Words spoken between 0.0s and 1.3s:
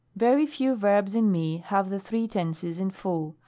Very few verbs